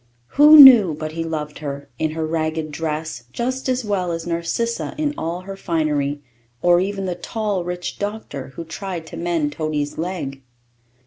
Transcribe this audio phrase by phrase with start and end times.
[0.29, 4.95] Who knew but he loved her, in her ragged dress, just as well as Narcissa
[4.97, 6.23] in all her finery,
[6.59, 10.41] or even the tall, rich doctor, who tried to mend Toady's leg?